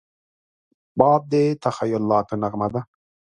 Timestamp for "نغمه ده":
2.41-2.81